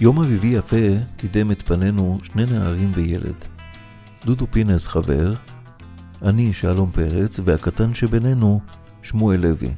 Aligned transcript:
יום 0.00 0.18
אביבי 0.18 0.48
יפה 0.48 0.76
קידם 1.16 1.50
את 1.50 1.62
פנינו 1.62 2.18
שני 2.22 2.44
נערים 2.44 2.90
וילד. 2.94 3.34
דודו 4.24 4.46
פינס 4.50 4.86
חבר, 4.86 5.34
אני 6.22 6.52
שלום 6.52 6.90
פרץ, 6.90 7.40
והקטן 7.44 7.94
שבינינו 7.94 8.60
שמואל 9.02 9.40
לוי. 9.40 9.70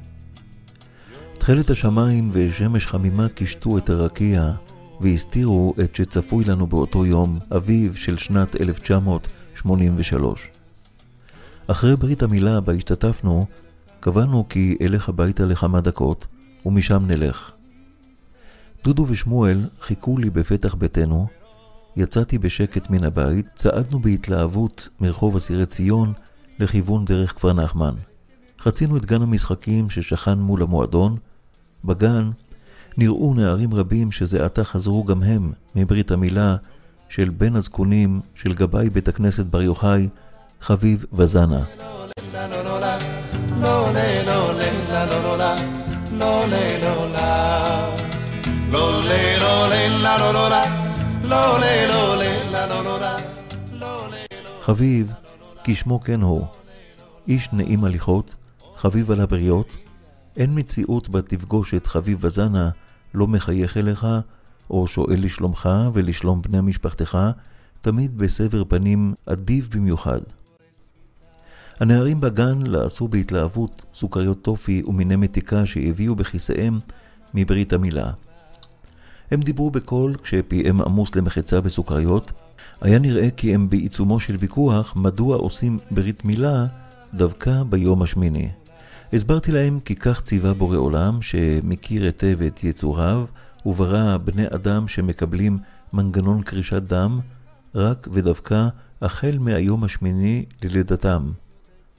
תכלת 1.38 1.70
השמיים 1.70 2.30
ושמש 2.32 2.86
חמימה 2.86 3.28
קישטו 3.28 3.78
את 3.78 3.90
הרקיע 3.90 4.52
והסתירו 5.00 5.74
את 5.84 5.96
שצפוי 5.96 6.44
לנו 6.44 6.66
באותו 6.66 7.06
יום, 7.06 7.38
אביב 7.56 7.94
של 7.94 8.18
שנת 8.18 8.60
1983. 8.60 10.48
אחרי 11.66 11.96
ברית 11.96 12.22
המילה 12.22 12.60
בה 12.60 12.72
השתתפנו, 12.72 13.46
קבענו 14.00 14.48
כי 14.48 14.76
אלך 14.80 15.08
הביתה 15.08 15.44
לכמה 15.44 15.80
דקות, 15.80 16.26
ומשם 16.66 17.06
נלך. 17.06 17.59
דודו 18.84 19.06
ושמואל 19.08 19.68
חיכו 19.80 20.18
לי 20.18 20.30
בפתח 20.30 20.74
ביתנו, 20.74 21.26
יצאתי 21.96 22.38
בשקט 22.38 22.90
מן 22.90 23.04
הבית, 23.04 23.46
צעדנו 23.54 23.98
בהתלהבות 23.98 24.88
מרחוב 25.00 25.36
אסירי 25.36 25.66
ציון 25.66 26.12
לכיוון 26.58 27.04
דרך 27.04 27.34
כפר 27.34 27.52
נחמן. 27.52 27.94
חצינו 28.58 28.96
את 28.96 29.06
גן 29.06 29.22
המשחקים 29.22 29.90
ששכן 29.90 30.38
מול 30.38 30.62
המועדון. 30.62 31.16
בגן 31.84 32.30
נראו 32.96 33.34
נערים 33.34 33.74
רבים 33.74 34.12
שזה 34.12 34.44
עתה 34.44 34.64
חזרו 34.64 35.04
גם 35.04 35.22
הם 35.22 35.52
מברית 35.76 36.10
המילה 36.10 36.56
של 37.08 37.28
בן 37.28 37.56
הזקונים 37.56 38.20
של 38.34 38.54
גבאי 38.54 38.90
בית 38.90 39.08
הכנסת 39.08 39.46
בר 39.46 39.62
יוחאי, 39.62 40.08
חביב 40.60 41.04
וזנה. 41.12 41.64
חביב, 54.62 55.12
כשמו 55.64 56.00
כן 56.00 56.20
הוא, 56.20 56.46
איש 57.28 57.48
נעים 57.52 57.84
הליכות, 57.84 58.34
חביב 58.76 59.10
על 59.10 59.20
הבריות, 59.20 59.76
אין 60.36 60.50
מציאות 60.58 61.08
בה 61.08 61.22
תפגוש 61.22 61.74
את 61.74 61.86
חביב 61.86 62.18
וזנה 62.20 62.70
לא 63.14 63.26
מחייך 63.26 63.76
אליך, 63.76 64.06
או 64.70 64.86
שואל 64.86 65.24
לשלומך 65.24 65.68
ולשלום 65.92 66.42
בני 66.42 66.60
משפחתך, 66.60 67.18
תמיד 67.80 68.18
בסבר 68.18 68.64
פנים 68.64 69.14
אדיב 69.26 69.68
במיוחד. 69.74 70.20
הנערים 71.80 72.20
בגן 72.20 72.58
לעשו 72.62 73.08
בהתלהבות 73.08 73.84
סוכריות 73.94 74.42
טופי 74.42 74.82
ומיני 74.86 75.16
מתיקה 75.16 75.66
שהביאו 75.66 76.14
בכיסאיהם 76.14 76.78
מברית 77.34 77.72
המילה. 77.72 78.10
הם 79.30 79.40
דיברו 79.40 79.70
בקול 79.70 80.14
כשפיהם 80.22 80.80
עמוס 80.80 81.14
למחצה 81.14 81.60
בסוכריות. 81.60 82.32
היה 82.80 82.98
נראה 82.98 83.30
כי 83.30 83.54
הם 83.54 83.70
בעיצומו 83.70 84.20
של 84.20 84.36
ויכוח 84.38 84.96
מדוע 84.96 85.36
עושים 85.36 85.78
ברית 85.90 86.24
מילה 86.24 86.66
דווקא 87.14 87.62
ביום 87.62 88.02
השמיני. 88.02 88.48
הסברתי 89.12 89.52
להם 89.52 89.80
כי 89.80 89.94
כך 89.94 90.22
ציווה 90.22 90.54
בורא 90.54 90.76
עולם, 90.76 91.22
שמכיר 91.22 92.04
היטב 92.04 92.42
את 92.42 92.64
יצוריו, 92.64 93.24
וברא 93.66 94.16
בני 94.16 94.46
אדם 94.46 94.88
שמקבלים 94.88 95.58
מנגנון 95.92 96.42
קרישת 96.42 96.82
דם, 96.82 97.20
רק 97.74 98.08
ודווקא 98.12 98.68
החל 99.02 99.36
מהיום 99.40 99.84
השמיני 99.84 100.44
ללידתם. 100.62 101.30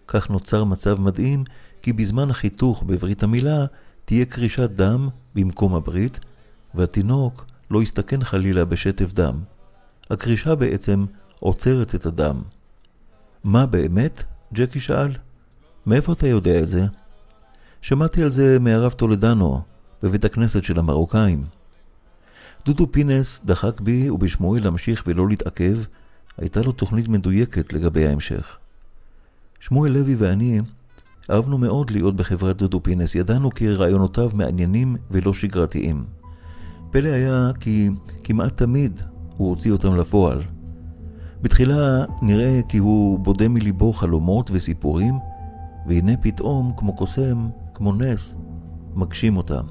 כך 0.07 0.29
נוצר 0.29 0.63
מצב 0.63 1.01
מדהים, 1.01 1.43
כי 1.81 1.93
בזמן 1.93 2.29
החיתוך 2.29 2.83
בברית 2.83 3.23
המילה 3.23 3.65
תהיה 4.05 4.25
קרישת 4.25 4.69
דם 4.69 5.09
במקום 5.35 5.75
הברית, 5.75 6.19
והתינוק 6.75 7.45
לא 7.71 7.83
יסתכן 7.83 8.23
חלילה 8.23 8.65
בשטף 8.65 9.13
דם. 9.13 9.39
הקרישה 10.09 10.55
בעצם 10.55 11.05
עוצרת 11.39 11.95
את 11.95 12.05
הדם. 12.05 12.41
מה 13.43 13.65
באמת? 13.65 14.23
ג'קי 14.53 14.79
שאל. 14.79 15.11
מאיפה 15.85 16.13
אתה 16.13 16.27
יודע 16.27 16.59
את 16.59 16.67
זה? 16.67 16.85
שמעתי 17.81 18.23
על 18.23 18.31
זה 18.31 18.59
מהרב 18.59 18.91
טולדנו, 18.91 19.61
בבית 20.03 20.25
הכנסת 20.25 20.63
של 20.63 20.79
המרוקאים. 20.79 21.43
דודו 22.65 22.91
פינס 22.91 23.41
דחק 23.45 23.81
בי 23.81 24.09
ובשמואל 24.09 24.63
להמשיך 24.63 25.03
ולא 25.07 25.27
להתעכב, 25.27 25.77
הייתה 26.37 26.61
לו 26.61 26.71
תוכנית 26.71 27.07
מדויקת 27.07 27.73
לגבי 27.73 28.07
ההמשך. 28.07 28.57
שמואל 29.59 29.91
לוי 29.91 30.15
ואני 30.15 30.59
אהבנו 31.31 31.57
מאוד 31.57 31.91
להיות 31.91 32.15
בחברת 32.15 32.57
דודו 32.57 32.83
פינס, 32.83 33.15
ידענו 33.15 33.49
כי 33.49 33.69
רעיונותיו 33.69 34.31
מעניינים 34.33 34.95
ולא 35.11 35.33
שגרתיים. 35.33 36.20
פלא 36.91 37.09
היה 37.09 37.51
כי 37.59 37.89
כמעט 38.23 38.57
תמיד 38.57 39.01
הוא 39.37 39.49
הוציא 39.49 39.71
אותם 39.71 39.95
לפועל. 39.95 40.43
בתחילה 41.41 42.05
נראה 42.21 42.59
כי 42.69 42.77
הוא 42.77 43.19
בודה 43.19 43.47
מליבו 43.47 43.93
חלומות 43.93 44.49
וסיפורים, 44.53 45.13
והנה 45.87 46.17
פתאום, 46.17 46.73
כמו 46.77 46.95
קוסם, 46.95 47.49
כמו 47.73 47.93
נס, 47.93 48.35
מגשים 48.95 49.37
אותם. 49.37 49.63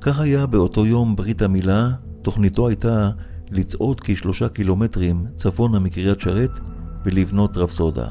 כך 0.00 0.18
היה 0.18 0.46
באותו 0.46 0.86
יום 0.86 1.16
ברית 1.16 1.42
המילה, 1.42 1.90
תוכניתו 2.22 2.68
הייתה 2.68 3.10
לצעוד 3.50 4.00
כשלושה 4.00 4.48
קילומטרים 4.48 5.26
צפונה 5.36 5.78
מקריית 5.78 6.20
שרת 6.20 6.60
ולבנות 7.04 7.56
רב 7.56 7.70
סודה. 7.70 8.06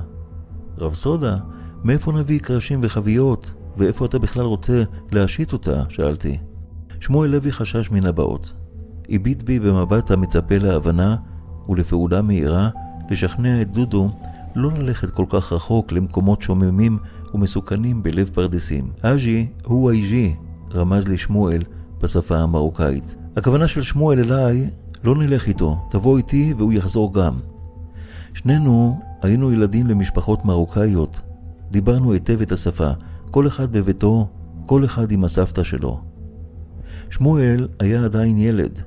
רב 0.78 0.94
סודה? 0.94 1.38
מאיפה 1.84 2.12
נביא 2.12 2.40
קרשים 2.40 2.80
וחביות? 2.84 3.54
ואיפה 3.78 4.06
אתה 4.06 4.20
בכלל 4.20 4.46
רוצה 4.46 4.84
להשית 5.12 5.54
אותה? 5.54 5.84
שאלתי. 5.90 6.38
שמואל 7.04 7.30
לוי 7.30 7.52
חשש 7.52 7.92
מן 7.92 8.06
הבאות. 8.06 8.54
הביט 9.10 9.44
בי 9.44 9.60
במבט 9.60 10.12
המצפה 10.12 10.58
להבנה 10.58 11.16
ולפעולה 11.70 12.22
מהירה 12.22 12.70
לשכנע 13.10 13.62
את 13.62 13.72
דודו 13.72 14.10
לא 14.56 14.72
ללכת 14.72 15.10
כל 15.10 15.26
כך 15.30 15.54
רחוק 15.54 15.92
למקומות 15.92 16.42
שוממים 16.42 16.98
ומסוכנים 17.34 18.04
בלב 18.04 18.30
פרדסים. 18.34 18.92
אג'י 19.02 19.48
הוא 19.66 19.92
אייג'י, 19.92 20.36
רמז 20.76 21.08
לי 21.08 21.18
שמואל 21.18 21.64
בשפה 22.02 22.38
המרוקאית. 22.38 23.16
הכוונה 23.36 23.68
של 23.68 23.82
שמואל 23.82 24.20
אליי, 24.20 24.70
לא 25.04 25.16
נלך 25.16 25.48
איתו, 25.48 25.88
תבוא 25.90 26.18
איתי 26.18 26.54
והוא 26.58 26.74
יחזור 26.74 27.14
גם. 27.14 27.34
שנינו 28.34 29.00
היינו 29.22 29.52
ילדים 29.52 29.88
למשפחות 29.88 30.46
מרוקאיות. 30.46 31.22
דיברנו 31.72 32.14
היטב 32.14 32.42
את 32.42 32.52
השפה, 32.52 32.92
כל 33.32 33.48
אחד 33.48 33.72
בביתו, 33.72 34.28
כל 34.66 34.86
אחד 34.86 35.12
עם 35.12 35.24
הסבתא 35.24 35.64
שלו. 35.64 36.13
שמואל 37.14 37.68
היה 37.80 38.06
עדיין 38.06 38.38
ילד, 38.38 38.82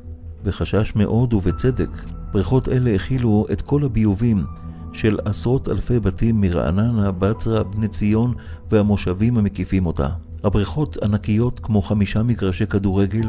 וחשש 0.44 0.92
מאוד 0.97 1.34
ובצדק. 1.34 1.88
בריכות 2.32 2.69
אלה 2.69 2.94
הכילו 2.94 3.47
את 3.53 3.62
כל 3.62 3.84
הביובים 3.84 4.44
של 4.92 5.19
עשרות 5.25 5.69
אלפי 5.69 6.00
בתים 6.00 6.41
מרעננה, 6.41 7.12
בצרה, 7.12 7.62
בני 7.62 7.88
ציון 7.88 8.34
והמושבים 8.70 9.38
המקיפים 9.38 9.87
אותה. 9.87 10.09
הבריכות 10.44 11.03
ענקיות 11.03 11.60
כמו 11.60 11.82
חמישה 11.82 12.22
מגרשי 12.22 12.66
כדורגל, 12.66 13.28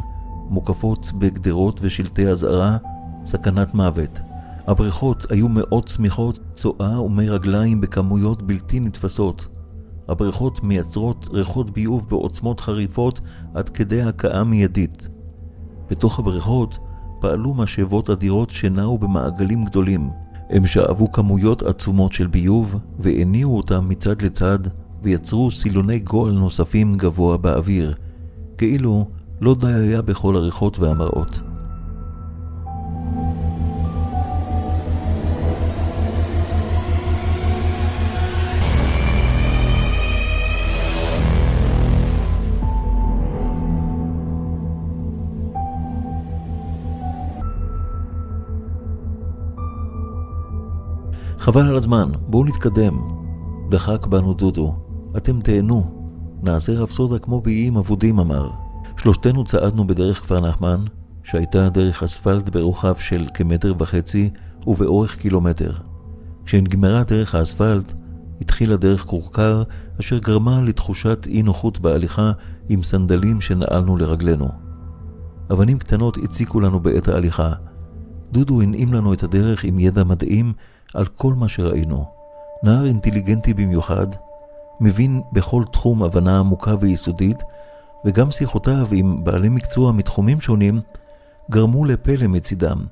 מוקפות 0.49 1.11
בגדרות 1.17 1.79
ושלטי 1.83 2.27
אזהרה, 2.27 2.77
סכנת 3.25 3.73
מוות. 3.73 4.19
הבריכות 4.67 5.31
היו 5.31 5.49
מאוד 5.49 5.85
צמיחות, 5.85 6.39
צואה 6.53 7.01
ומי 7.01 7.29
רגליים 7.29 7.81
בכמויות 7.81 8.41
בלתי 8.41 8.79
נתפסות. 8.79 9.47
הבריכות 10.09 10.63
מייצרות 10.63 11.29
ריחות 11.33 11.69
ביוב 11.69 12.05
בעוצמות 12.09 12.59
חריפות 12.59 13.21
עד 13.53 13.69
כדי 13.69 14.01
הכאה 14.01 14.43
מיידית. 14.43 15.07
בתוך 15.89 16.19
הבריכות 16.19 16.77
פעלו 17.19 17.53
משאבות 17.53 18.09
אדירות 18.09 18.49
שנעו 18.49 18.97
במעגלים 18.97 19.65
גדולים. 19.65 20.09
הם 20.49 20.65
שאבו 20.65 21.11
כמויות 21.11 21.63
עצומות 21.63 22.13
של 22.13 22.27
ביוב 22.27 22.75
והניעו 22.99 23.57
אותם 23.57 23.89
מצד 23.89 24.21
לצד 24.21 24.59
ויצרו 25.03 25.51
סילוני 25.51 25.99
גועל 25.99 26.33
נוספים 26.33 26.93
גבוה 26.95 27.37
באוויר, 27.37 27.93
כאילו 28.57 29.07
לא 29.41 29.55
די 29.55 29.73
היה 29.73 30.01
בכל 30.01 30.35
הריחות 30.35 30.79
והמראות. 30.79 31.39
חבל 51.47 51.67
על 51.67 51.75
הזמן, 51.75 52.11
בואו 52.27 52.43
נתקדם. 52.43 53.01
דחק 53.69 54.05
בנו 54.07 54.33
דודו. 54.33 54.75
אתם 55.17 55.41
תהנו. 55.41 55.83
נעשה 56.43 56.71
רפסודה 56.73 57.19
כמו 57.19 57.41
באיים 57.41 57.77
אבודים, 57.77 58.19
אמר. 58.19 58.49
שלושתנו 58.97 59.43
צעדנו 59.43 59.87
בדרך 59.87 60.19
כפר 60.19 60.41
נחמן, 60.41 60.85
שהייתה 61.23 61.69
דרך 61.69 62.03
אספלט 62.03 62.49
ברוחב 62.49 62.95
של 62.95 63.27
כמטר 63.33 63.73
וחצי 63.77 64.29
ובאורך 64.67 65.15
קילומטר. 65.15 65.71
כשנגמרה 66.45 67.03
דרך 67.03 67.35
האספלט, 67.35 67.93
התחילה 68.41 68.77
דרך 68.77 69.05
כורכר, 69.05 69.63
אשר 69.99 70.17
גרמה 70.17 70.61
לתחושת 70.61 71.27
אי 71.27 71.41
נוחות 71.43 71.79
בהליכה 71.79 72.31
עם 72.69 72.83
סנדלים 72.83 73.41
שנעלנו 73.41 73.97
לרגלינו. 73.97 74.47
אבנים 75.51 75.79
קטנות 75.79 76.17
הציקו 76.23 76.59
לנו 76.59 76.79
בעת 76.79 77.07
ההליכה. 77.07 77.53
דודו 78.31 78.61
הנעים 78.61 78.93
לנו 78.93 79.13
את 79.13 79.23
הדרך 79.23 79.63
עם 79.63 79.79
ידע 79.79 80.03
מדהים 80.03 80.53
על 80.93 81.05
כל 81.05 81.33
מה 81.33 81.47
שראינו. 81.47 82.05
נער 82.63 82.85
אינטליגנטי 82.85 83.53
במיוחד, 83.53 84.07
מבין 84.79 85.21
בכל 85.31 85.63
תחום 85.71 86.03
הבנה 86.03 86.39
עמוקה 86.39 86.75
ויסודית, 86.79 87.43
וגם 88.05 88.31
שיחותיו 88.31 88.87
עם 88.91 89.23
בעלי 89.23 89.49
מקצוע 89.49 89.91
מתחומים 89.91 90.41
שונים 90.41 90.79
גרמו 91.51 91.85
לפלא 91.85 92.27
מצידם. 92.27 92.85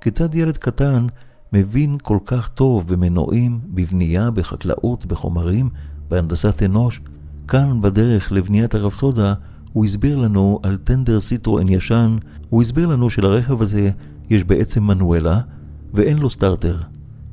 כיצד 0.00 0.34
ילד 0.34 0.56
קטן 0.56 1.06
מבין 1.52 1.98
כל 2.02 2.18
כך 2.24 2.48
טוב 2.48 2.88
במנועים, 2.88 3.60
בבנייה, 3.64 4.30
בחקלאות, 4.30 5.06
בחומרים, 5.06 5.70
בהנדסת 6.08 6.62
אנוש? 6.62 7.00
כאן, 7.48 7.80
בדרך 7.80 8.32
לבניית 8.32 8.74
הרפסודה, 8.74 9.34
הוא 9.72 9.84
הסביר 9.84 10.16
לנו 10.16 10.60
על 10.62 10.76
טנדר 10.76 11.20
סיטרואן 11.20 11.68
ישן, 11.68 12.16
הוא 12.50 12.62
הסביר 12.62 12.86
לנו 12.86 13.10
שלרכב 13.10 13.62
הזה 13.62 13.90
יש 14.30 14.44
בעצם 14.44 14.82
מנואלה 14.82 15.40
ואין 15.94 16.18
לו 16.18 16.30
סטארטר. 16.30 16.78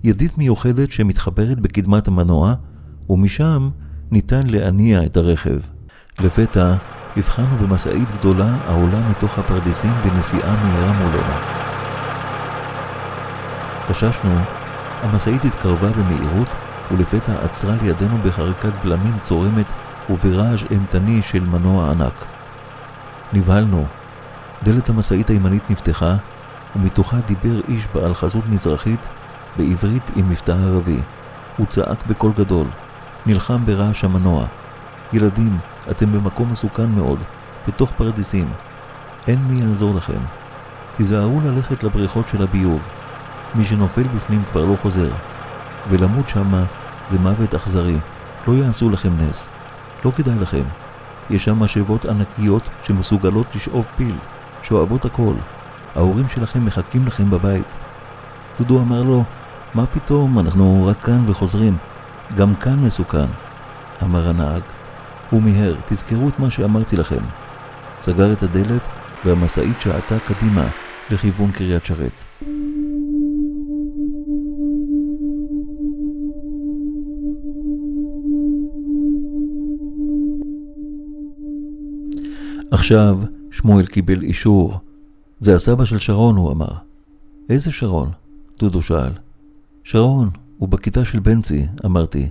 ידית 0.03 0.37
מיוחדת 0.37 0.91
שמתחברת 0.91 1.59
בקדמת 1.59 2.07
המנוע, 2.07 2.53
ומשם 3.09 3.69
ניתן 4.11 4.41
להניע 4.47 5.05
את 5.05 5.17
הרכב. 5.17 5.59
לפתע 6.19 6.75
הבחנו 7.17 7.57
במשאית 7.57 8.11
גדולה 8.11 8.55
העולה 8.65 9.09
מתוך 9.09 9.39
הפרדסים 9.39 9.91
בנסיעה 10.05 10.63
מהירה 10.63 10.91
מולנו. 10.91 11.33
חששנו, 13.87 14.35
המשאית 15.01 15.45
התקרבה 15.45 15.89
במהירות 15.89 16.47
ולפתע 16.91 17.43
עצרה 17.43 17.75
לידינו 17.81 18.17
בחריקת 18.17 18.73
בלמים 18.83 19.13
צורמת 19.23 19.71
וברעש 20.09 20.63
אימתני 20.71 21.21
של 21.21 21.43
מנוע 21.45 21.91
ענק. 21.91 22.25
נבהלנו. 23.33 23.85
דלת 24.63 24.89
המשאית 24.89 25.29
הימנית 25.29 25.69
נפתחה, 25.69 26.15
ומתוכה 26.75 27.17
דיבר 27.27 27.61
איש 27.67 27.87
בעל 27.93 28.13
חזות 28.13 28.43
מזרחית 28.49 29.09
בעברית 29.57 30.11
עם 30.15 30.29
מבטא 30.29 30.51
ערבי. 30.51 30.99
הוא 31.57 31.67
צעק 31.67 31.97
בקול 32.07 32.31
גדול, 32.37 32.67
נלחם 33.25 33.65
ברעש 33.65 34.03
המנוע. 34.03 34.45
ילדים, 35.13 35.57
אתם 35.91 36.11
במקום 36.11 36.51
מסוכן 36.51 36.89
מאוד, 36.89 37.19
בתוך 37.67 37.91
פרדסים. 37.91 38.49
אין 39.27 39.39
מי 39.47 39.61
יעזור 39.61 39.95
לכם. 39.95 40.19
תיזהרו 40.97 41.41
ללכת 41.45 41.83
לבריכות 41.83 42.27
של 42.27 42.43
הביוב. 42.43 42.81
מי 43.55 43.65
שנופל 43.65 44.03
בפנים 44.03 44.43
כבר 44.51 44.65
לא 44.65 44.75
חוזר. 44.81 45.09
ולמות 45.89 46.29
שמה 46.29 46.63
זה 47.11 47.19
מוות 47.19 47.55
אכזרי. 47.55 47.97
לא 48.47 48.53
יעשו 48.53 48.89
לכם 48.89 49.11
נס. 49.19 49.49
לא 50.05 50.11
כדאי 50.15 50.39
לכם. 50.39 50.63
יש 51.29 51.43
שם 51.43 51.59
משאבות 51.59 52.05
ענקיות 52.05 52.69
שמסוגלות 52.83 53.55
לשאוב 53.55 53.87
פיל, 53.95 54.15
שאוהבות 54.61 55.05
הכל. 55.05 55.33
ההורים 55.95 56.29
שלכם 56.29 56.65
מחכים 56.65 57.07
לכם 57.07 57.29
בבית. 57.29 57.77
דודו 58.59 58.79
אמר 58.79 59.03
לו, 59.03 59.23
מה 59.73 59.85
פתאום, 59.85 60.39
אנחנו 60.39 60.85
רק 60.85 60.97
כאן 60.97 61.23
וחוזרים. 61.27 61.77
גם 62.37 62.55
כאן 62.55 62.79
מסוכן. 62.79 63.25
אמר 64.03 64.29
הנהג. 64.29 64.61
הוא 65.29 65.41
מיהר, 65.41 65.75
תזכרו 65.85 66.29
את 66.29 66.39
מה 66.39 66.49
שאמרתי 66.49 66.97
לכם. 66.97 67.21
סגר 67.99 68.33
את 68.33 68.43
הדלת 68.43 68.81
והמשאית 69.25 69.81
שעטה 69.81 70.19
קדימה 70.19 70.67
לכיוון 71.09 71.51
קריית 71.51 71.85
שרת. 71.85 72.23
עכשיו 82.71 83.19
שמואל 83.51 83.85
קיבל 83.85 84.23
אישור. 84.23 84.73
זה 85.39 85.55
הסבא 85.55 85.85
של 85.85 85.99
שרון, 85.99 86.35
הוא 86.35 86.51
אמר. 86.51 86.71
איזה 87.49 87.71
שרון? 87.71 88.09
דודו 88.59 88.81
שאל. 88.81 89.30
שרון, 89.83 90.29
הוא 90.57 90.69
בכיתה 90.69 91.05
של 91.05 91.19
בנצי, 91.19 91.65
אמרתי. 91.85 92.29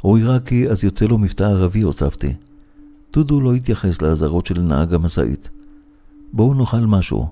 הוא 0.00 0.18
עיראקי, 0.18 0.68
אז 0.68 0.84
יוצא 0.84 1.04
לו 1.04 1.18
מבטא 1.18 1.42
ערבי, 1.42 1.82
הוספתי. 1.82 2.34
דודו 3.12 3.40
לא 3.40 3.54
התייחס 3.54 4.02
לאזהרות 4.02 4.46
של 4.46 4.60
נהג 4.60 4.94
המשאית. 4.94 5.50
בואו 6.32 6.54
נאכל 6.54 6.80
משהו. 6.80 7.28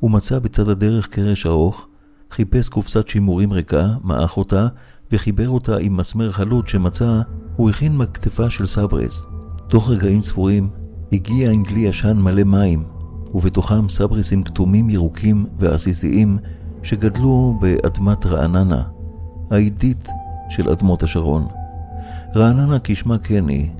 הוא 0.00 0.10
מצא 0.10 0.38
בצד 0.38 0.68
הדרך 0.68 1.08
קרש 1.08 1.46
ארוך, 1.46 1.86
חיפש 2.30 2.68
קופסת 2.68 3.08
שימורים 3.08 3.52
ריקה, 3.52 3.86
מעך 4.04 4.36
אותה, 4.36 4.68
וחיבר 5.12 5.48
אותה 5.48 5.76
עם 5.76 5.96
מסמר 5.96 6.32
חלוט 6.32 6.68
שמצא, 6.68 7.20
הוא 7.56 7.70
הכין 7.70 7.96
מכתפה 7.96 8.50
של 8.50 8.66
סברס. 8.66 9.26
תוך 9.68 9.90
רגעים 9.90 10.22
ספורים 10.22 10.68
הגיע 11.12 11.50
עם 11.50 11.62
דלי 11.62 11.80
ישן 11.80 12.18
מלא 12.18 12.44
מים, 12.44 12.84
ובתוכם 13.34 13.88
סברסים 13.88 14.42
כתומים 14.42 14.90
ירוקים 14.90 15.46
ועסיסיים 15.58 16.38
שגדלו 16.82 17.58
באדמת 17.60 18.26
רעננה, 18.26 18.82
העידית 19.50 20.08
של 20.48 20.70
אדמות 20.70 21.02
השרון. 21.02 21.46
רעננה 22.36 22.78
כשמה 22.84 23.18
כן 23.18 23.48
היא, 23.48 23.70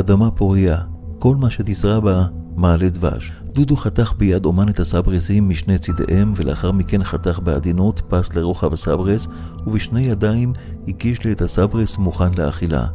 אדמה 0.00 0.30
פוריה, 0.30 0.78
כל 1.18 1.36
מה 1.36 1.50
שתזרע 1.50 2.00
בה 2.00 2.26
מעלה 2.56 2.88
דבש. 2.88 3.32
דודו 3.52 3.76
חתך 3.76 4.14
ביד 4.18 4.46
אומן 4.46 4.68
את 4.68 4.80
הסברסים 4.80 5.48
משני 5.48 5.78
צידיהם, 5.78 6.32
ולאחר 6.36 6.72
מכן 6.72 7.04
חתך 7.04 7.40
בעדינות 7.44 8.02
פס 8.08 8.34
לרוחב 8.34 8.72
הסברס, 8.72 9.26
ובשני 9.66 10.02
ידיים 10.02 10.52
הגיש 10.88 11.24
לי 11.24 11.32
את 11.32 11.42
הסברס 11.42 11.98
מוכן 11.98 12.34
לאכילה. 12.38 12.86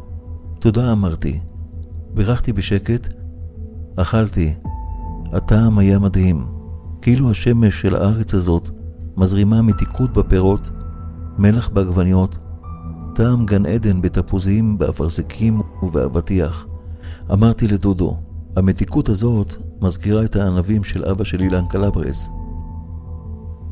תודה 0.59 0.91
אמרתי. 0.91 1.39
בירכתי 2.13 2.53
בשקט, 2.53 3.13
אכלתי. 3.95 4.53
הטעם 5.33 5.77
היה 5.77 5.99
מדהים, 5.99 6.45
כאילו 7.01 7.31
השמש 7.31 7.81
של 7.81 7.95
הארץ 7.95 8.33
הזאת 8.33 8.69
מזרימה 9.17 9.61
מתיקות 9.61 10.17
בפירות, 10.17 10.69
מלח 11.37 11.69
בעגבניות, 11.69 12.37
טעם 13.15 13.45
גן 13.45 13.65
עדן 13.65 14.01
בתפוזים, 14.01 14.77
באפרסקים 14.77 15.61
ובאבטיח. 15.83 16.67
אמרתי 17.33 17.67
לדודו, 17.67 18.17
המתיקות 18.55 19.09
הזאת 19.09 19.53
מזכירה 19.81 20.25
את 20.25 20.35
הענבים 20.35 20.83
של 20.83 21.05
אבא 21.05 21.23
של 21.23 21.41
אילן 21.41 21.65
קלברס. 21.69 22.29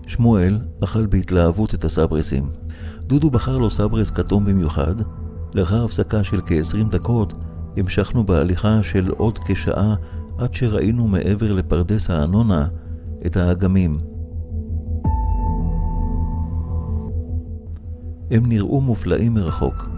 שמואל 0.08 0.60
אכל 0.84 1.06
בהתלהבות 1.06 1.74
את 1.74 1.86
הסברסים. 1.86 2.50
דודו 3.02 3.30
בחר 3.30 3.58
לו 3.58 3.70
סברס 3.70 4.10
כתום 4.10 4.46
במיוחד. 4.46 4.96
לאחר 5.56 5.84
הפסקה 5.86 6.24
של 6.24 6.42
כ-20 6.42 6.92
דקות, 6.92 7.34
המשכנו 7.78 8.24
בהליכה 8.24 8.84
של 8.84 9.10
עוד 9.10 9.40
כשעה 9.40 9.96
עד 10.38 10.54
שראינו 10.54 11.08
מעבר 11.08 11.52
לפרדס 11.52 12.10
האנונה 12.10 12.68
את 13.26 13.38
האגמים. 13.38 14.09
הם 18.32 18.46
נראו 18.46 18.82
מופלאים 18.82 19.34
מרחוק, 19.34 19.90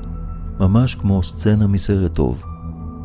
ממש 0.60 0.96
כמו 0.96 1.24
סצנה 1.24 1.68
מסרט 1.68 2.14
טוב. 2.14 2.44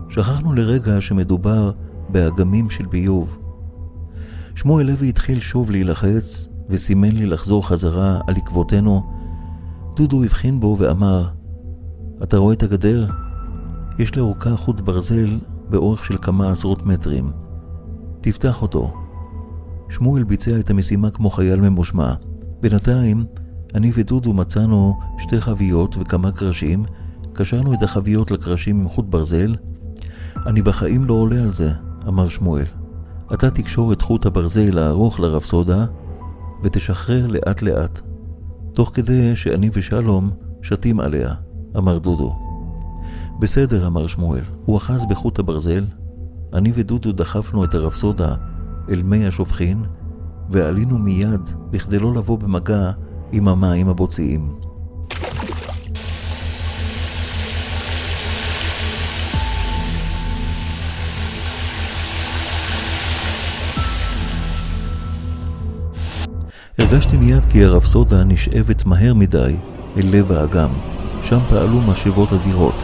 שכחנו 0.09 0.52
לרגע 0.52 1.00
שמדובר 1.00 1.71
באגמים 2.09 2.71
של 2.71 2.87
ביוב. 2.87 3.38
שמואל 4.54 4.87
לוי 4.87 5.09
התחיל 5.09 5.40
שוב 5.40 5.71
להילחץ 5.71 6.49
וסימן 6.68 7.11
לי 7.11 7.26
לחזור 7.26 7.66
חזרה 7.66 8.21
על 8.26 8.37
עקבותינו. 8.37 9.02
דודו 9.97 10.23
הבחין 10.23 10.61
בו 10.61 10.76
ואמר, 10.78 11.28
אתה 12.23 12.37
רואה 12.37 12.54
את 12.54 12.62
הגדר? 12.62 13.06
יש 13.99 14.16
לאורכה 14.16 14.56
חוט 14.56 14.80
ברזל 14.80 15.38
באורך 15.71 16.04
של 16.04 16.16
כמה 16.23 16.50
עשרות 16.50 16.87
מטרים. 16.87 17.30
תפתח 18.21 18.62
אותו. 18.62 18.95
שמואל 19.88 20.23
ביצע 20.23 20.61
את 20.61 20.71
המשימה 20.71 21.11
כמו 21.11 21.30
חייל 21.30 21.61
ממושמע. 21.61 22.14
בינתיים, 22.61 23.25
אני 23.75 23.91
ודודו 23.95 24.33
מצאנו 24.33 25.01
שתי 25.19 25.41
חביות 25.41 25.97
וכמה 26.01 26.33
קרשים, 26.33 26.85
קשרנו 27.33 27.75
את 27.75 27.83
החביות 27.83 28.31
לקרשים 28.31 28.81
עם 28.81 28.89
חוט 28.89 29.05
ברזל. 29.05 29.55
אני 30.47 30.63
בחיים 30.63 31.05
לא 31.05 31.15
עולה 31.15 31.43
על 31.43 31.53
זה, 31.53 31.73
אמר 32.09 32.29
שמואל. 32.29 32.65
אתה 33.33 33.51
תקשור 33.51 33.93
את 33.93 34.03
חוט 34.03 34.27
הברזל 34.27 34.79
הארוך 34.79 35.21
לרפסודה, 35.21 35.87
ותשחרר 36.63 37.27
לאט 37.27 37.63
לאט, 37.63 38.01
תוך 38.73 38.91
כדי 38.95 39.37
שאני 39.37 39.71
ושלום 39.73 40.31
שתים 40.63 41.01
עליה, 41.01 41.35
אמר 41.77 41.99
דודו. 41.99 42.37
בסדר, 43.41 43.87
אמר 43.87 44.07
שמואל. 44.07 44.43
הוא 44.65 44.77
אחז 44.77 45.07
בחוט 45.07 45.39
הברזל, 45.39 45.85
אני 46.53 46.73
ודודו 46.75 47.13
דחפנו 47.13 47.65
את 47.65 47.75
הרפסודה 47.75 48.35
אל 48.91 49.03
מי 49.03 49.27
השופכין, 49.27 49.85
ועלינו 50.51 50.99
מיד 50.99 51.41
בכדי 51.71 51.99
לא 51.99 52.15
לבוא 52.15 52.39
במגע 52.39 52.91
עם 53.33 53.49
המים 53.49 53.88
הבוצעיים. 53.88 54.66
הרגשתי 66.78 67.16
מיד 67.16 67.45
כי 67.45 67.64
הרפסודה 67.64 68.25
נשאבת 68.25 68.87
מהר 68.87 69.14
מדי 69.14 69.56
אל 69.97 70.06
לב 70.11 70.33
האגם. 70.33 70.71
שם 71.23 71.38
פעלו 71.50 71.80
משאבות 71.80 72.28
אדירות. 72.33 72.75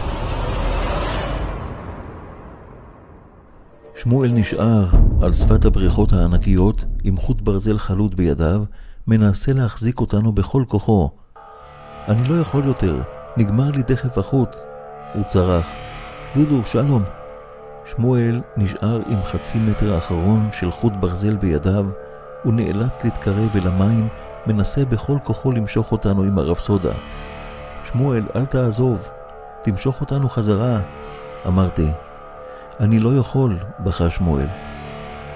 שמואל 3.95 4.31
נשאר 4.31 4.85
על 5.21 5.33
שפת 5.33 5.65
הבריכות 5.65 6.13
הענקיות 6.13 6.85
עם 7.03 7.17
חוט 7.17 7.41
ברזל 7.41 7.77
חלוט 7.77 8.13
בידיו, 8.13 8.63
מנסה 9.07 9.53
להחזיק 9.53 9.99
אותנו 9.99 10.31
בכל 10.31 10.63
כוחו. 10.67 11.09
אני 12.07 12.27
לא 12.29 12.41
יכול 12.41 12.65
יותר, 12.65 13.01
נגמר 13.37 13.71
לי 13.71 13.83
תכף 13.83 14.17
החוט, 14.17 14.55
הוא 15.13 15.23
צרח. 15.27 15.65
דודו, 16.35 16.63
שלום. 16.63 17.03
שמואל 17.85 18.41
נשאר 18.57 19.01
עם 19.07 19.23
חצי 19.23 19.59
מטר 19.59 19.95
האחרון 19.95 20.49
של 20.51 20.71
חוט 20.71 20.93
ברזל 20.99 21.35
בידיו, 21.35 21.85
הוא 22.43 22.53
נאלץ 22.53 23.03
להתקרב 23.03 23.55
אל 23.55 23.67
המים, 23.67 24.07
מנסה 24.47 24.85
בכל 24.85 25.17
כוחו 25.23 25.51
למשוך 25.51 25.91
אותנו 25.91 26.23
עם 26.23 26.37
הרפסודה. 26.37 26.93
שמואל, 27.83 28.23
אל 28.35 28.45
תעזוב, 28.45 29.09
תמשוך 29.63 30.01
אותנו 30.01 30.29
חזרה, 30.29 30.79
אמרתי. 31.47 31.89
אני 32.79 32.99
לא 32.99 33.17
יכול, 33.17 33.57
בכה 33.79 34.09
שמואל. 34.09 34.47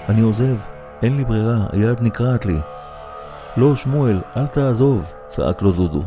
אני 0.10 0.22
עוזב, 0.22 0.58
אין 1.02 1.18
לי 1.18 1.26
ברירה, 1.26 1.58
היד 1.72 2.02
נקרעת 2.02 2.46
לי. 2.46 2.60
לא, 3.58 3.76
שמואל, 3.76 4.22
אל 4.38 4.48
תעזוב, 4.48 5.12
צעק 5.28 5.62
לו 5.62 5.72
דודו. 5.72 6.04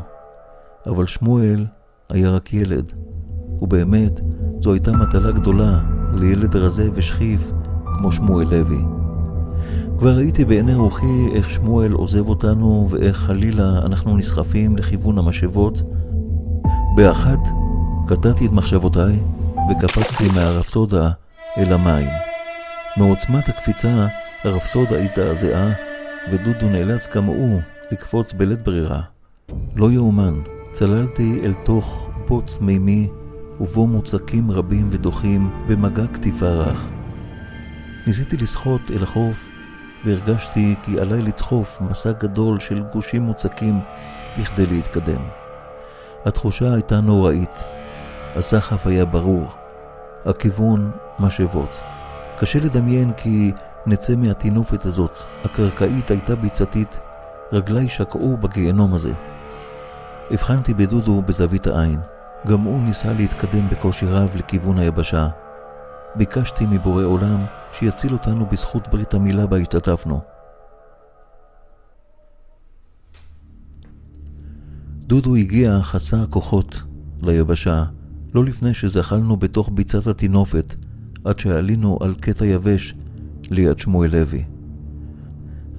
אבל 0.86 1.06
שמואל 1.06 1.66
היה 2.10 2.30
רק 2.30 2.54
ילד, 2.54 2.92
ובאמת, 3.62 4.20
זו 4.60 4.72
הייתה 4.72 4.92
מטלה 4.92 5.30
גדולה 5.30 5.80
לילד 6.14 6.56
רזה 6.56 6.88
ושכיף 6.94 7.50
כמו 7.94 8.12
שמואל 8.12 8.46
לוי. 8.46 8.84
כבר 9.98 10.16
ראיתי 10.16 10.44
בעיני 10.44 10.74
רוחי 10.74 11.28
איך 11.34 11.50
שמואל 11.50 11.92
עוזב 11.92 12.28
אותנו 12.28 12.86
ואיך 12.90 13.16
חלילה 13.16 13.78
אנחנו 13.86 14.16
נסחפים 14.16 14.76
לכיוון 14.76 15.18
המשאבות. 15.18 15.82
באחת 16.96 17.48
קטעתי 18.06 18.46
את 18.46 18.52
מחשבותיי 18.52 19.20
וקפצתי 19.70 20.28
מהרפסודה 20.34 21.10
אל 21.58 21.72
המים. 21.72 22.08
מעוצמת 22.96 23.48
הקפיצה 23.48 24.06
הרפסודה 24.44 24.98
הזדעזעה 24.98 25.89
ודודו 26.28 26.68
נאלץ 26.68 27.08
גם 27.16 27.24
הוא 27.24 27.60
לקפוץ 27.92 28.32
בלית 28.32 28.62
ברירה. 28.62 29.00
לא 29.76 29.90
יאומן, 29.90 30.34
צללתי 30.72 31.40
אל 31.44 31.52
תוך 31.64 32.10
בוץ 32.28 32.58
מימי 32.60 33.08
ובו 33.60 33.86
מוצקים 33.86 34.50
רבים 34.50 34.88
ודוחים 34.90 35.50
במגע 35.68 36.06
כתיפה 36.06 36.46
רך. 36.46 36.90
ניסיתי 38.06 38.36
לשחות 38.36 38.90
אל 38.90 39.02
החוף 39.02 39.48
והרגשתי 40.04 40.74
כי 40.82 41.00
עליי 41.00 41.22
לדחוף 41.22 41.80
מסע 41.80 42.12
גדול 42.12 42.60
של 42.60 42.82
גושים 42.92 43.22
מוצקים 43.22 43.80
בכדי 44.38 44.66
להתקדם. 44.66 45.22
התחושה 46.24 46.74
הייתה 46.74 47.00
נוראית. 47.00 47.64
הסחף 48.36 48.86
היה 48.86 49.04
ברור. 49.04 49.46
הכיוון 50.26 50.90
משאבות. 51.18 51.80
קשה 52.38 52.58
לדמיין 52.58 53.12
כי 53.16 53.52
נצא 53.86 54.16
מהטינופת 54.16 54.86
הזאת. 54.86 55.18
הקרקעית 55.44 56.10
הייתה 56.10 56.34
ביצתית, 56.36 56.98
רגליי 57.52 57.88
שקעו 57.88 58.36
בגיהנום 58.36 58.94
הזה. 58.94 59.12
הבחנתי 60.30 60.74
בדודו 60.74 61.22
בזווית 61.22 61.66
העין. 61.66 62.00
גם 62.46 62.60
הוא 62.60 62.80
ניסה 62.80 63.12
להתקדם 63.12 63.68
בקושי 63.68 64.06
רב 64.06 64.36
לכיוון 64.36 64.78
היבשה. 64.78 65.28
ביקשתי 66.14 66.66
מבורא 66.66 67.04
עולם 67.04 67.44
שיציל 67.72 68.12
אותנו 68.12 68.46
בזכות 68.46 68.88
ברית 68.88 69.14
המילה 69.14 69.46
בה 69.46 69.56
השתתפנו. 69.56 70.20
דודו 75.06 75.36
הגיע 75.36 75.78
חסר 75.82 76.26
כוחות 76.26 76.82
ליבשה, 77.22 77.84
לא 78.34 78.44
לפני 78.44 78.74
שזחלנו 78.74 79.36
בתוך 79.36 79.70
ביצת 79.72 80.06
הטינופת, 80.06 80.74
עד 81.24 81.38
שעלינו 81.38 81.98
על 82.00 82.14
קטע 82.14 82.46
יבש 82.46 82.94
ליד 83.50 83.78
שמואל 83.78 84.10
לוי. 84.12 84.44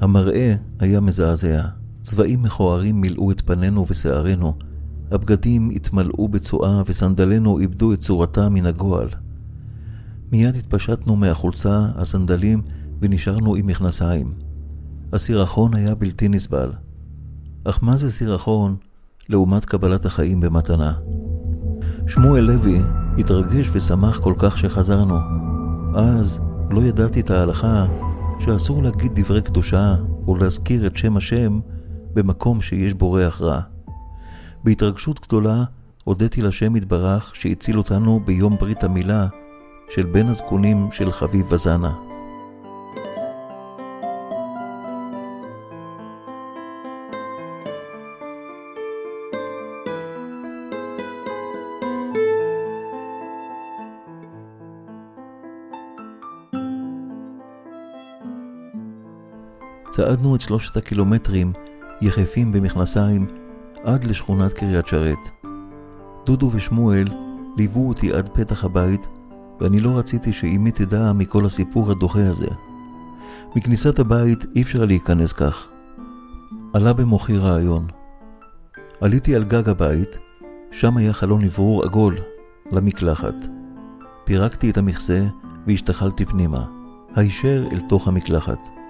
המראה 0.01 0.55
היה 0.79 0.99
מזעזע, 0.99 1.63
צבעים 2.01 2.43
מכוערים 2.43 3.01
מילאו 3.01 3.31
את 3.31 3.41
פנינו 3.41 3.85
ושערנו, 3.89 4.53
הבגדים 5.11 5.69
התמלאו 5.69 6.27
בצואה 6.27 6.81
וסנדלינו 6.85 7.59
איבדו 7.59 7.93
את 7.93 7.99
צורתם 7.99 8.53
מן 8.53 8.65
הגועל. 8.65 9.07
מיד 10.31 10.55
התפשטנו 10.55 11.15
מהחולצה, 11.15 11.87
הסנדלים, 11.95 12.61
ונשארנו 13.01 13.55
עם 13.55 13.67
מכנסיים. 13.67 14.33
הסירחון 15.13 15.73
היה 15.73 15.95
בלתי 15.95 16.29
נסבל. 16.29 16.71
אך 17.63 17.83
מה 17.83 17.97
זה 17.97 18.11
סירחון 18.11 18.75
לעומת 19.29 19.65
קבלת 19.65 20.05
החיים 20.05 20.39
במתנה? 20.39 20.93
שמואל 22.07 22.43
לוי 22.43 22.81
התרגש 23.17 23.69
ושמח 23.71 24.19
כל 24.19 24.33
כך 24.37 24.57
שחזרנו. 24.57 25.17
אז 25.95 26.39
לא 26.71 26.81
ידעתי 26.81 27.19
את 27.19 27.29
ההלכה 27.29 27.85
שאסור 28.39 28.83
להגיד 28.83 29.11
דברי 29.15 29.41
קדושה 29.41 29.95
או 30.27 30.35
להזכיר 30.35 30.87
את 30.87 30.97
שם 30.97 31.17
השם 31.17 31.59
במקום 32.13 32.61
שיש 32.61 32.93
בו 32.93 33.11
ריח 33.11 33.41
רע. 33.41 33.61
בהתרגשות 34.63 35.27
גדולה 35.27 35.63
הודיתי 36.03 36.41
לשם 36.41 36.75
יתברך 36.75 37.35
שהציל 37.35 37.77
אותנו 37.77 38.19
ביום 38.25 38.55
ברית 38.55 38.83
המילה 38.83 39.27
של 39.89 40.05
בן 40.05 40.27
הזקונים 40.27 40.87
של 40.91 41.11
חביב 41.11 41.45
וזנה. 41.49 42.10
צעדנו 59.91 60.35
את 60.35 60.41
שלושת 60.41 60.77
הקילומטרים 60.77 61.53
יחפים 62.01 62.51
במכנסיים 62.51 63.27
עד 63.83 64.03
לשכונת 64.03 64.53
קריית 64.53 64.87
שרת. 64.87 65.45
דודו 66.25 66.49
ושמואל 66.53 67.07
ליוו 67.57 67.87
אותי 67.89 68.13
עד 68.13 68.29
פתח 68.33 68.65
הבית, 68.65 69.07
ואני 69.59 69.79
לא 69.79 69.97
רציתי 69.97 70.33
שאמי 70.33 70.71
תדע 70.71 71.13
מכל 71.13 71.45
הסיפור 71.45 71.91
הדוחה 71.91 72.29
הזה. 72.29 72.47
מכניסת 73.55 73.99
הבית 73.99 74.45
אי 74.55 74.61
אפשר 74.61 74.85
להיכנס 74.85 75.33
כך. 75.33 75.67
עלה 76.73 76.93
במוחי 76.93 77.37
רעיון. 77.37 77.87
עליתי 79.01 79.35
על 79.35 79.43
גג 79.43 79.69
הבית, 79.69 80.19
שם 80.71 80.97
היה 80.97 81.13
חלון 81.13 81.43
אוורור 81.43 81.83
עגול, 81.83 82.15
למקלחת. 82.71 83.35
פירקתי 84.23 84.69
את 84.69 84.77
המכסה 84.77 85.25
והשתחלתי 85.67 86.25
פנימה, 86.25 86.65
הישר 87.15 87.67
אל 87.71 87.79
תוך 87.89 88.07
המקלחת. 88.07 88.80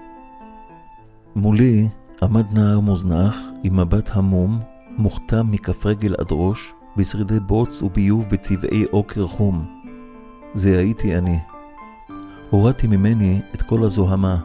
מולי 1.35 1.87
עמד 2.21 2.45
נער 2.51 2.79
מוזנח 2.79 3.39
עם 3.63 3.79
מבט 3.79 4.09
המום 4.13 4.59
מוכתם 4.97 5.51
מכף 5.51 5.85
רגל 5.85 6.15
עד 6.17 6.27
ראש, 6.31 6.73
בשרידי 6.97 7.39
בוץ 7.39 7.81
וביוב 7.81 8.25
בצבעי 8.31 8.85
עוקר 8.91 9.27
חום. 9.27 9.65
זה 10.53 10.79
הייתי 10.79 11.17
אני. 11.17 11.39
הורדתי 12.49 12.87
ממני 12.87 13.41
את 13.55 13.61
כל 13.61 13.83
הזוהמה, 13.83 14.37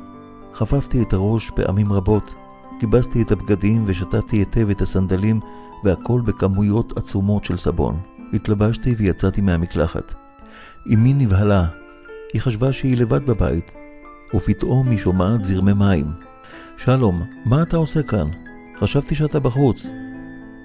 חפפתי 0.55 1.03
את 1.03 1.13
הראש 1.13 1.51
פעמים 1.51 1.93
רבות, 1.93 2.35
כיבסתי 2.81 3.23
את 3.23 3.33
הבגדים 3.33 3.85
ושטפתי 3.87 4.37
היטב 4.37 4.71
את 4.71 4.81
הסנדלים, 4.81 5.41
והכל 5.85 6.21
בכמויות 6.21 6.97
עצומות 6.97 7.45
של 7.45 7.57
סבון. 7.57 7.97
התלבשתי 8.33 8.95
ויצאתי 8.99 9.41
מהמקלחת. 9.41 10.15
אמי 10.95 11.15
נבהלה, 11.15 11.67
היא 12.33 12.41
חשבה 12.41 12.73
שהיא 12.73 12.97
לבד 12.97 13.27
בבית, 13.27 13.73
ופתאום 14.35 14.89
היא 14.89 14.99
שומעת 14.99 15.45
זרמי 15.45 15.73
מים. 15.73 16.26
שלום, 16.77 17.23
מה 17.45 17.63
אתה 17.63 17.77
עושה 17.77 18.03
כאן? 18.03 18.29
חשבתי 18.79 19.15
שאתה 19.15 19.41
בחוץ. 19.41 19.87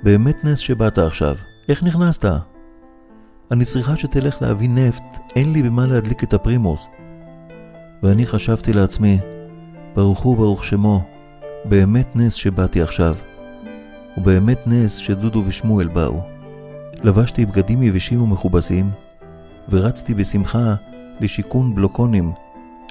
באמת 0.03 0.45
נס 0.45 0.59
שבאת 0.59 0.97
עכשיו. 0.97 1.35
איך 1.69 1.83
נכנסת? 1.83 2.25
אני 3.51 3.65
צריכה 3.65 3.97
שתלך 3.97 4.41
להביא 4.41 4.69
נפט, 4.69 5.17
אין 5.35 5.53
לי 5.53 5.63
במה 5.63 5.85
להדליק 5.85 6.23
את 6.23 6.33
הפרימוס. 6.33 6.87
ואני 8.03 8.25
חשבתי 8.25 8.73
לעצמי, 8.73 9.19
ברוך 9.95 10.19
הוא 10.19 10.37
ברוך 10.37 10.65
שמו, 10.65 11.03
באמת 11.65 12.15
נס 12.15 12.33
שבאתי 12.33 12.81
עכשיו. 12.81 13.15
ובאמת 14.17 14.59
נס 14.67 14.95
שדודו 14.95 15.43
ושמואל 15.45 15.87
באו. 15.87 16.21
לבשתי 17.03 17.45
בגדים 17.45 17.83
יבשים 17.83 18.21
ומכובסים, 18.21 18.91
ורצתי 19.69 20.13
בשמחה 20.13 20.75
לשיכון 21.19 21.75
בלוקונים, 21.75 22.31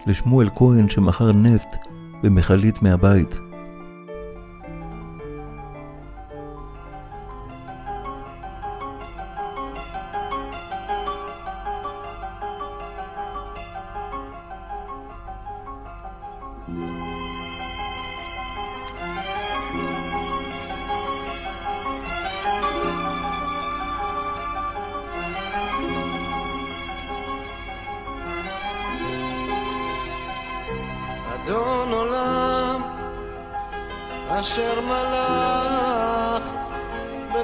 לשמואל 0.07 0.49
כהן 0.55 0.89
שמכר 0.89 1.33
נפט 1.33 1.77
במכלית 2.23 2.83
מהבית. 2.83 3.50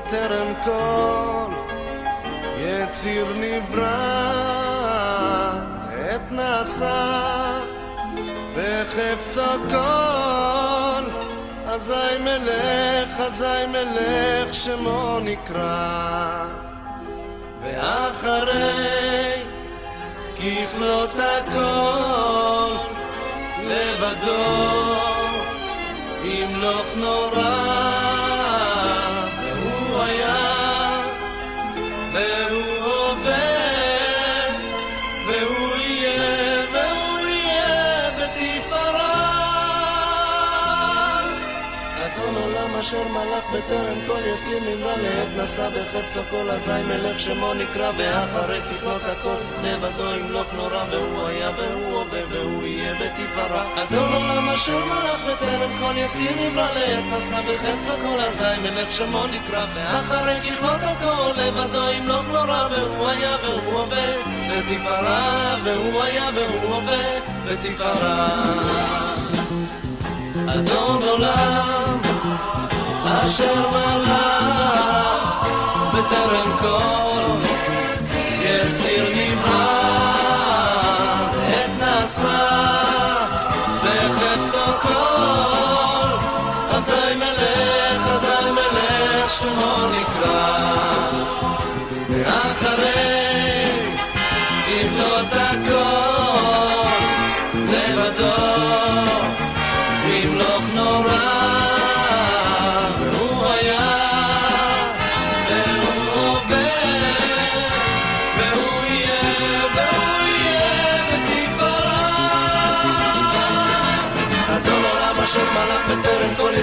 בטרם 0.07 0.55
כל 0.65 1.55
יציר 2.57 3.27
נברא, 3.37 3.87
עת 5.93 6.33
נעשה 6.33 7.61
בחפצו 8.57 9.41
כל, 9.71 11.11
אזי 11.67 12.19
מלך, 12.21 13.21
אזי 13.21 13.67
מלך 13.69 14.55
שמו 14.55 15.19
נקרא, 15.23 16.45
ואחרי 17.63 19.33
ככלות 20.37 21.15
הכל 21.15 22.73
לבדו 23.63 24.97
ימלוך 26.25 26.87
נורא 26.97 28.06
אשר 42.81 43.09
מלך 43.09 43.45
בטרם 43.53 43.99
כל 44.07 44.21
יציר 44.35 44.59
נברא 44.61 44.97
לעת 44.97 45.29
נשא 45.37 45.69
בחפצו 45.69 46.21
כל 46.31 46.51
אזי 46.51 46.83
מלך 46.89 47.21
שמו 47.21 47.55
נקרא 47.55 47.91
ואחרי 47.97 48.61
ככלות 48.61 49.03
הכל 49.05 49.37
לבדו 49.63 50.17
ימלוך 50.17 50.47
נורא 50.53 50.85
והוא 50.91 51.27
היה 51.27 51.51
והוא 51.57 52.01
הווה 52.01 52.21
והוא 52.31 52.67
יהיה 52.67 52.95
בתפארה. 52.95 53.65
אדון 53.83 54.13
עולם 54.13 54.49
אשר 54.49 54.85
מלך 54.85 55.21
בטרם 55.27 55.71
כל 55.81 55.93
יציר 55.97 56.33
נברא 56.41 56.69
לעת 56.75 57.05
נשא 57.17 57.41
בחפצו 57.41 57.93
כל 58.03 58.21
אזי 58.21 58.61
מלך 58.63 58.93
שמו 58.93 59.27
נקרא 59.27 59.67
ואחרי 59.75 60.41
ככלות 60.41 60.81
הכל 60.83 61.41
לבדו 61.41 61.91
ימלוך 61.93 62.25
נורא 62.33 62.69
והוא 62.71 63.09
היה 63.09 63.37
והוא 63.43 63.81
הווה 63.81 64.07
בתפארה 64.51 65.57
והוא 65.65 66.03
היה 66.03 66.31
והוא 66.35 66.75
הווה 66.75 67.21
בתפארה. 67.47 68.29
אדון 70.49 71.03
עולם 71.03 71.56
אשר 73.27 73.71
מלך 73.71 75.47
בטרם 75.95 76.57
כל 76.59 77.47
יציר 78.41 79.05
נברא 79.17 79.77
עת 81.49 81.71
נעשה 81.79 82.83
בחפצו 83.83 84.79
כל. 84.83 86.17
אזי 86.77 87.15
מלך 87.17 88.07
אזי 88.15 88.51
מלך 88.51 89.31
שמו 89.31 89.77
נקרא 89.87 90.96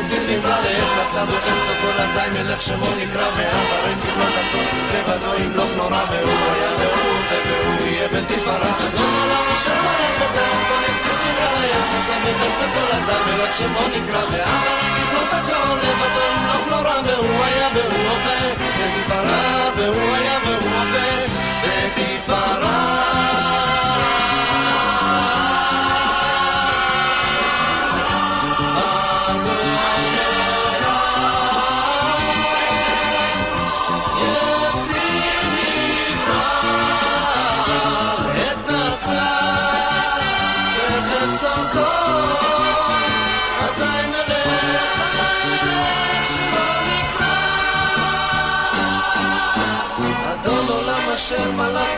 יציר 0.04 0.24
נברא 0.30 0.60
לעת 0.60 0.92
נשא 1.02 1.24
בחפצו 1.26 1.74
כל 1.82 2.02
אזי 2.02 2.30
מלך 2.34 2.62
שמו 2.62 2.88
נקרא 3.00 3.28
ואחרי 3.38 3.94
כבלות 4.04 4.34
הכל 4.42 4.98
לבדו 4.98 5.44
ימלוך 5.44 5.70
נורא 5.78 6.04
והוא 6.10 6.52
היה 6.54 6.72
והוא 6.80 7.20
והוא 7.48 7.88
יהיה 7.88 8.08
בתפארה 8.08 8.72
אדון 8.80 9.14
עולם 9.22 9.46
אשר 9.54 9.82
מלך 9.82 10.16
בטרם 10.20 10.60
כל 10.68 10.82
יציר 10.92 11.14
נברא 11.26 11.60
לעת 11.62 11.88
נשא 11.96 12.16
בחפצו 12.24 12.66
כל 12.74 12.98
אזי 12.98 13.14
מלך 13.28 13.54
שמו 13.60 13.82
נקרא 13.96 14.24
ואחרי 14.32 14.92
כבלות 14.96 15.34
הכל 15.34 15.76
לבדו 15.84 16.22
ימלוך 16.34 16.68
נורא 16.70 17.02
והוא 17.06 17.44
היה 17.44 17.68
והוא 17.76 18.10
הווה 18.10 18.54
בתפארה 18.80 19.70
והוא 19.78 20.16
היה 20.16 20.40
והוא 20.46 20.72
הווה 20.72 21.26
בתפארה 21.64 23.33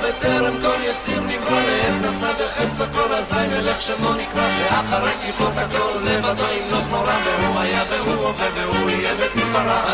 בטרם 0.08 0.62
כל 0.62 0.84
יציר 0.90 1.22
נברא 1.22 1.62
לעת 1.62 2.06
נשא 2.06 2.32
בחפצו 2.34 2.84
כל 2.94 3.14
אזי 3.14 3.48
מלך 3.48 3.82
שמו 3.82 4.14
נקרא 4.14 4.48
ואחרי 4.60 5.12
כיפות 5.26 5.54
הכל 5.58 6.00
לבדו 6.04 6.44
ימלוך 6.44 6.88
נורא 6.92 7.14
והוא 7.26 7.60
היה 7.60 7.84
והוא 7.90 8.28
הווה 8.28 8.48
והוא 8.56 8.90
יהיה 8.90 9.14
בתפארה 9.14 9.94